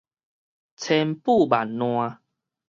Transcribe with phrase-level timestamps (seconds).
[0.77, 2.17] 千富萬爛